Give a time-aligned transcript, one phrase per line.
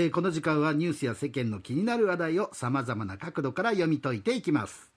[0.00, 4.90] えーこの時間はニュースや世間の気になる話題をさまざまな角度から読み解いていきます。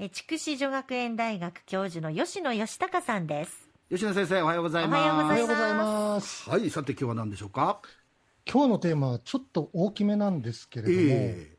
[0.00, 3.68] え筑紫女学園大学教授の吉野義孝さんです。
[3.88, 5.00] 吉野先生おはようございます。
[5.00, 6.50] おはようございます。
[6.50, 7.80] おはいさて今日は何でしょうか？
[8.50, 11.55] 今日のテーマはちょっと大きめなんですけれども、ええ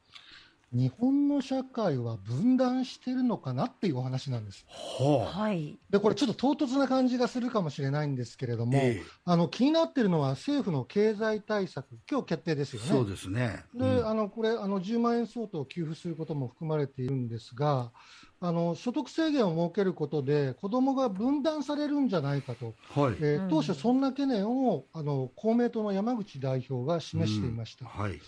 [0.73, 4.65] 日本の社会は分断してるのかなっていうお話なんです。
[4.67, 5.79] はい。
[5.89, 9.03] で、これちょっと唐突な感じがするかもしれないんですけれども、ええ。
[9.23, 12.87] あの気になってるのは政府の経済対策、今日決定ですよね。
[12.89, 13.63] そうですね。
[13.73, 17.91] で、あのこれあの10万円相当を給付することも含まれているんですが、
[18.41, 23.15] あの所得制限を設けることで子どもが分断されるんじゃないかと、はい。
[23.19, 23.49] えーうん。
[23.49, 27.85] 当初そんな懸念をあの公明党の山口代表が示していました。
[27.85, 28.19] はい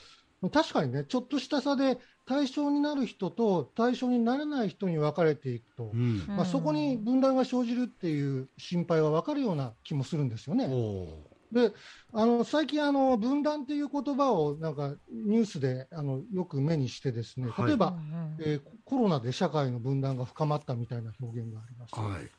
[0.52, 6.24] 確かにね、ちょっとした差で対象になる人と対象にならない人に分かれていくと、うん。
[6.28, 10.68] まあ、そこに分断が生じるっていう心配は分かるような気もするんですよおね。
[10.68, 11.70] ー。
[11.70, 11.74] で
[12.14, 17.68] あの最近あの、分断っていう言葉をなんかニュースであのよく目にして、ですねはい。
[17.68, 18.42] 例えば、うんうん。
[18.42, 21.96] えーコロナで社会の分断が深まったみたいな表現があります。
[21.96, 22.32] はい。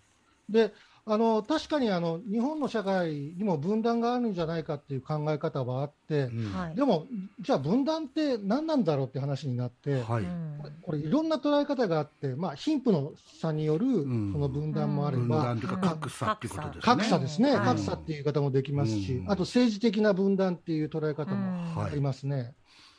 [0.53, 0.73] で
[1.07, 6.53] あの確かにあの日本の社会にも分断があるんじゃないかっていう考え方はあって、うん。
[6.53, 6.75] はい。
[6.75, 7.07] でも、
[7.41, 10.23] じゃあ分断って何なんだろうって話になって、はい。
[10.23, 10.61] うん。
[10.83, 14.33] これいろんな捉え方があって、まあ、貧富の差によるん。
[14.33, 15.81] その分断もあれ分ば、断というん。
[15.81, 16.83] 格差っていうことですね。
[16.83, 19.31] 格差ですね、はい格差っていう言い方もできますし、うん。
[19.31, 22.55] あと政治的な分断っていう捉え方もありますね。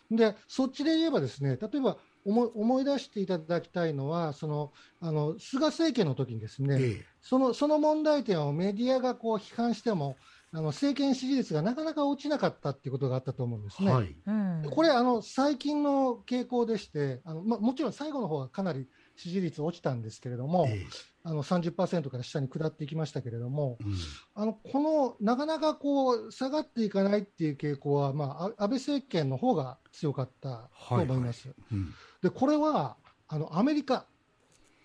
[0.10, 10.20] で、そっちで言えばですね、例えば思い思い出していただきたいのは、そのあの菅政権の時にですね、えそのその問題点をメディアがこう批判しても、
[10.52, 13.92] あの政権支持率がなかなか落ちなかったっていうことがあったと思うんですね。
[13.92, 14.16] えはい。
[14.26, 14.62] うん。
[14.72, 18.88] これあの、最近の傾向でして、あのま、もちろん最後の方はかなり
[19.22, 20.84] 支持率落ちたんですけれども、え
[21.24, 23.94] あの30%から下に下っていきましたけれども、えうん。
[24.34, 31.54] あのこのなかなかこう下がっていかないっていう傾向は、まあ、あ安倍政権の方が強かったと思います。
[31.72, 31.94] うん。
[32.24, 34.08] でこれはあのアメリカ、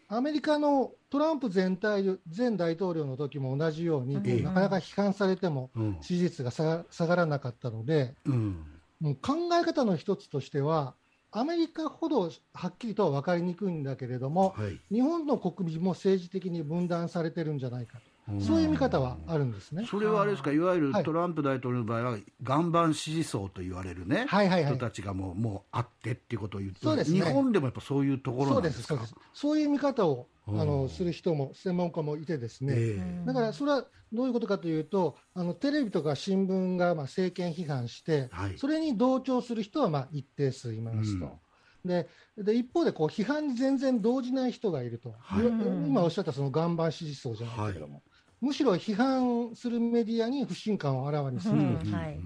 [0.09, 2.05] アメリカのトランプ前大
[2.37, 4.45] 前大統領の時も同じように、うん。
[4.45, 5.99] なかなか批判されてもうん。
[6.03, 8.67] 支持率が下が下がらなかったので、うん。
[9.01, 10.95] もう考え方の一つとしては、
[11.39, 14.81] アメリカほどはっきりとは分かりにくいんだけれども、はい。
[14.91, 17.99] 日本の国民も政治的に分断されてるんじゃないか
[18.41, 19.87] そういう見方はあるんですね。
[19.89, 20.51] それはあれですか？
[20.51, 20.59] い。
[20.59, 21.05] わゆるはい。
[21.05, 24.75] トランプ大統領の場合は岩盤支持層と言われるねはいはいはい。
[24.75, 27.21] 人たちがもうもうあってっていうことを言ってそうですね。
[27.21, 28.95] 日本でもやっぱそういうところそなですか？
[28.95, 29.41] うんですそうです。
[29.41, 30.59] そういう見方をあうん。
[30.59, 38.59] のする人も専門家もいてですね、だからそれはどういうことかというと、あのテレビとか新聞がまあ政権批判して、はい。
[38.59, 41.39] それに同調する人はまあ一定数いますと。
[41.85, 45.47] でで一方でこう批判に全然動じない人がいると、はい。
[45.47, 48.03] 今おっしゃったその岩盤支持層じゃないけれども、
[48.41, 52.19] むしろ批判するメディアに不信感をあらわにするうん人がはいい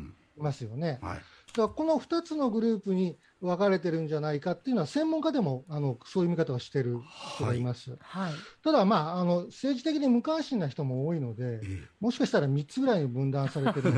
[0.42, 0.98] ますよね。
[1.02, 1.18] はい
[1.50, 7.00] だからこの2つのグループに分かれてるんじゃないかっていうのは、専門家でもあのそういう見方をしてる
[7.34, 7.98] 人がいます。
[8.00, 8.32] はい
[8.62, 13.94] ただ、まあ、あの政治的に無関心な人も多いので、えもしかしたら3つぐらいに分断されてるん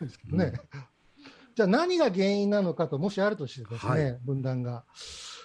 [0.00, 0.52] ですけどね。
[1.54, 4.84] じゃあ何が原因なのかと、もしあるとしてですね、はい分断が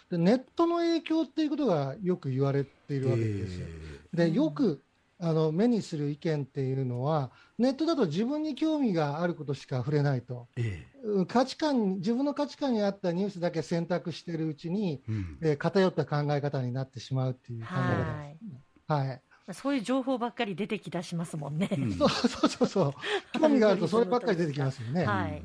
[0.10, 0.18] で。
[0.18, 3.68] ネットの影響っていうことがよく言われているわけですよ。
[4.14, 4.84] で、よく
[5.22, 10.48] あの目にする意見っていうのは、ネットだと自分に興味があることしか触れないと。
[10.58, 18.82] ええうん価値観、自分の価値観に合ったニュースだけ選択しているうちに、えうんえー偏った考え方になってしまうっていう考え方はいです。
[18.88, 19.54] はい。
[19.54, 21.70] そういう情報ばっかり出てきだしますもんね。
[21.72, 22.94] うんそうそうそうそう。
[23.40, 25.06] 興味があるとそればっかり出てきますよね。
[25.06, 25.44] はい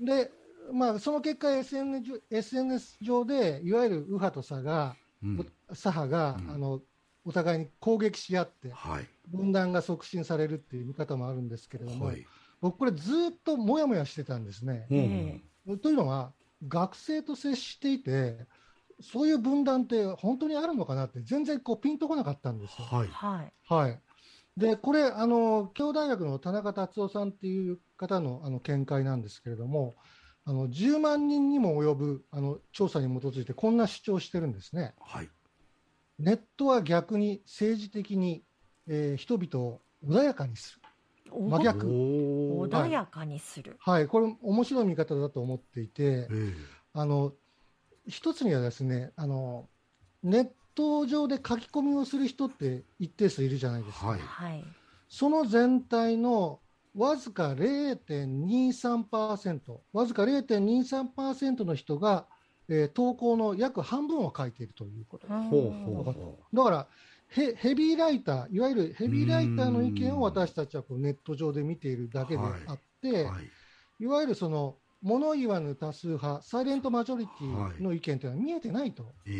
[0.00, 0.30] で、
[0.72, 6.80] まあ、その結果 SNS 上、SNS 上で、いわゆる右派と左が、うん左派が、うんあの、
[7.28, 12.26] お互いに攻撃し合って、はい分断が促進されるっていう見方もあるんですけれども、はい
[12.60, 14.86] 僕これずっともやもやしてたんですね。
[14.90, 15.40] え
[15.76, 16.32] というのは、
[16.66, 18.46] 学生と接していて、
[19.00, 22.84] そういう分断って本当にあるのかなって、全然こうピンとこなかったんですよ。
[22.86, 24.00] はいはいはい。
[24.56, 29.94] で、これ、あの、京大学の田中達夫さんっていう方のあの見解なんですけれども、
[30.44, 34.94] あの、10万人にも及ぶあの調査に基づいてこんな主張をしてるんですね。
[34.98, 35.28] はい
[36.18, 38.42] ネットは逆に政治的に、
[38.88, 40.80] えー人々を穏やかにする。
[41.30, 43.76] お真逆穏やかにする。
[43.80, 44.08] はい。
[44.08, 46.54] これ面白い見方だと思っていて、え
[46.94, 47.32] あの、
[48.06, 49.68] 一つにはですね、あの、
[50.22, 54.06] ネット上で書き込みをする人って一定数いるじゃないですか。
[54.08, 54.64] はいはい。
[55.08, 56.60] その全体の
[56.96, 59.60] わずか0.23%、
[59.92, 62.26] わずか0.23%の人が、
[62.68, 65.26] えー投稿の約半分を書いているということ。
[65.26, 66.88] えほうほうほだから
[67.28, 73.50] ヘ、ヘビーライター、いわゆるヘビーライターの意見を私たちはこうネット上で見ているだけであって、うはい。
[74.00, 79.38] いわゆるその物言わぬ多数派、サイレントマジョリティの意見というのは見えてないと、え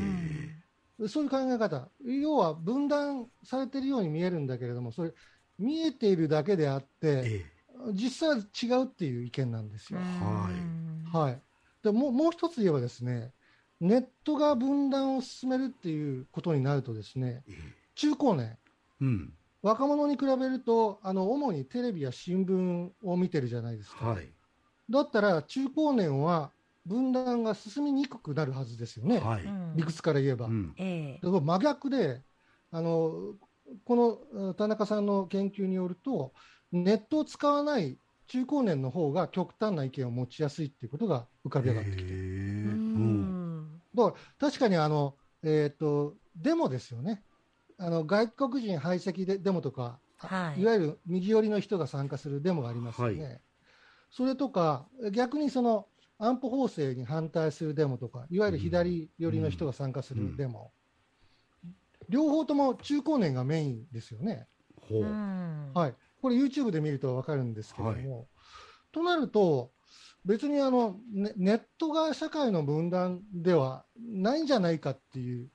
[1.03, 1.09] え。
[1.09, 5.13] そういう考え方、要は分断されているように見えるんだけれども、それ、
[5.59, 7.45] 見えているだけであって、え
[7.95, 10.01] 実際は違うっていう意見なんですよ。
[10.01, 11.17] はい。
[11.17, 11.43] はい、
[11.93, 13.33] でもうもう一つ言えばですね、
[13.81, 17.53] ネットが分断を進めるっていうことになるとですね、え
[17.95, 18.57] 中高年、
[19.01, 19.33] うん。
[19.63, 24.11] 若者に比べると、あの主にテレビや新聞を見てるじゃないですか。
[24.11, 24.29] はい。
[24.91, 26.51] だったら、中高年は
[26.87, 29.45] 分断が進みにくくなるはずですよね、はい、
[29.77, 30.47] 理屈から言えば。
[30.47, 30.75] うん。
[31.23, 32.23] 真逆で
[32.71, 33.35] あの、
[33.85, 36.33] この田中さんの研究によると、
[36.71, 42.03] ネットを使わない中高年の方が極端な意見を持ちやすいっていうことが浮かび上がってきて。
[42.03, 43.83] ううんん。
[43.95, 47.25] だから確かにあの、えー、とデモですよね、
[47.79, 50.61] あの外国人排斥でデモとか、はい。
[50.61, 53.25] いわゆる右寄りの人が参加するデモがありますよね。
[53.25, 53.39] は
[54.11, 55.87] それとか、逆にその
[56.19, 60.73] 安保法制に反対するデモとか、いわゆる左寄りの人が参加するデモ、
[62.09, 64.47] 両方とも中高年がメインですよね。
[65.75, 68.27] はい、これ YouTube で見ると分かるんですけれども、
[68.93, 69.71] となると、
[70.25, 75.49] 別にあのネネットが社会の分断ではないんじゃないかっていう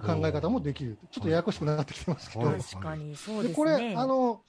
[0.00, 2.60] 考え方もできる、ちょっとややこしくなってきてますけど、はい。
[2.60, 3.48] 確かにそうですね。
[3.48, 4.42] でこれあの、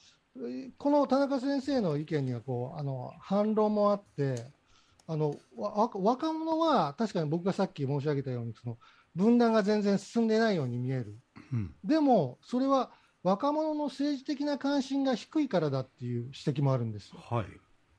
[0.78, 4.44] この田中先生の意見にはこうあの反論もあって、
[5.08, 8.78] あの若者は確かに僕がさっき申し上げたように、その
[9.14, 11.16] 分断が全然進んでないように見える。
[11.52, 11.74] うん。
[11.84, 12.90] でも、それは
[13.26, 17.18] 若者の政治的な関心が低いからだっていう指摘もあるんですよ。
[17.28, 17.46] はい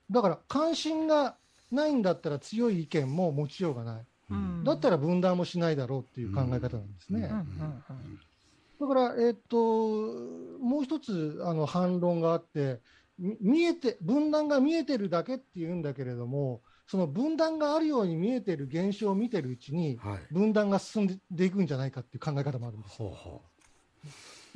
[0.09, 1.35] だから関心が
[1.69, 4.05] ないんだったら強い意見も持ちようがない。
[4.29, 7.19] うんだったら分断もしないだろうっていう考え方なんですね。
[7.19, 8.19] うんうんうん
[8.79, 9.57] だから、えっと、
[10.59, 12.79] もう一つあの反論があって、
[13.17, 22.97] み見えて、分断が見えてるだけっていうんだけれども、その分断があるように見えてる現象を見てるうちに、はい分断が進んでいくんじゃないかっていう考え方もあるんです。
[22.97, 23.41] ほうほ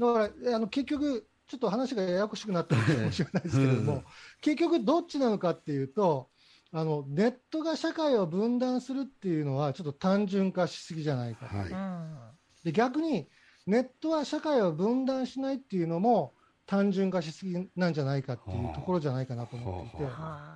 [0.01, 4.03] だから、あの結局、ちょっと話がややこしくなったかもしれないですけれども、うん。
[4.41, 6.29] 結局、どっちなのかっていうと、
[6.73, 11.69] あのネットが社会を分断するっていうのは、ちょっと単純化しすぎじゃないか、うはい。
[11.69, 12.17] うん。
[12.63, 13.27] で逆に、
[13.67, 16.33] ネットは社会を分断しないっていうのも、
[16.65, 20.13] 単純化しすぎなんじゃないかっていうところじゃないかなと思っていて、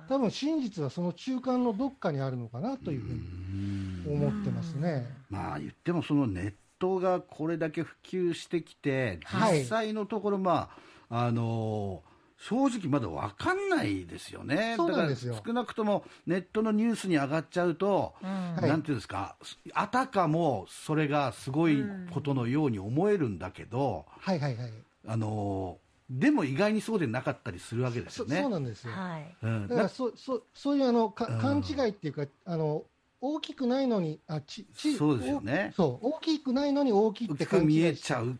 [0.08, 5.06] 多分真実はその中間のどっかにあるのかなというふうにん思ってますね。
[5.28, 10.70] まあ言ってもそのネットがこれだけ普及してきてはい実際のところま
[11.08, 12.02] ああの
[12.38, 19.36] 正直まだ分かんないですよねだから少なくともネットのニュースに上がっちゃうと、うんはいなんていうんですか
[19.72, 21.82] あたかもそれがすごい
[22.12, 24.72] ことのように思えるんだけど、はいはいはい。
[25.08, 25.78] あの
[26.10, 28.42] でも意外にそうでなかったりするわけですそよね。
[28.42, 28.92] そうなんですよ。
[28.92, 29.36] はい。
[29.42, 32.84] うんだからそそそういうあのかうん勘違いっていうか、あの
[33.20, 38.16] 大きくないのにあちちそうですよねおそう大きくないのに大きいって大きく見えちう。
[38.16, 38.38] ゃう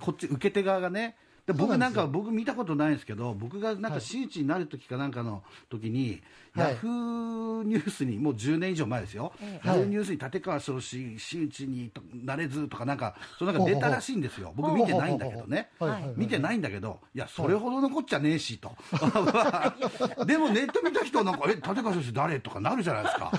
[0.00, 4.00] こっち受け手側がねで僕なんか僕見たことないんですけど僕がなんかはい。
[4.00, 6.22] 周知になる時かなんかの時に、
[6.54, 6.70] はい。
[6.70, 9.68] ヤフーニュースにもう10年以上前ですよ、ええ。
[9.68, 14.52] ヤフーニュースに立川少子周知になれずとかなんかそのなんか出たらしいんですよ。
[14.56, 15.70] 僕見てないんだけどね。
[15.78, 18.72] はいはいはい見てないんだけど、いや、それほどのこっちゃねえしと、
[20.24, 23.32] でもネット見た人はなんか、え、立川少子誰とかなるじゃないですか、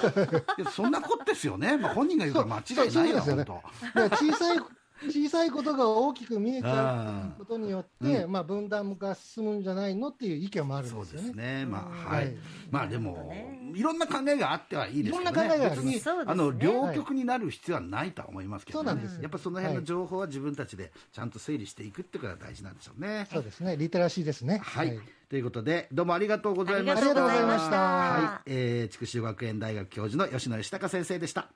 [0.58, 3.22] いやそんなこっですよね、まあ、本人が言うから間違いないよ、ね。
[3.22, 4.16] 本当。
[4.16, 4.60] 小さい
[5.10, 11.28] 小さいことが大きく見えちゃうことによって、まあ分断が進むんじゃないのっていう意見もあるんそうですよね。
[11.28, 12.06] ですね、まあ、うん。
[12.06, 12.26] はい。
[12.26, 12.36] はい。
[12.72, 13.34] まあでも、
[13.74, 19.24] いろんな考えがあってはいいですけどいろんな考えが別に、あの、両極になる必要はないとは思いますけど、そうなんですよ。
[19.24, 23.28] やっぱその辺の情報は自分たちでちゃんと整理していくってことが大事なんでしょうね。
[23.32, 23.78] そうですね。
[23.78, 24.60] リテラシーですね。
[24.64, 25.00] はい、
[25.30, 27.02] ということで、どうもありがとうございました。
[27.02, 27.78] ありがとうございました。
[27.78, 31.50] はい、えー、筑紫学園大学教授の吉野義孝先生でした。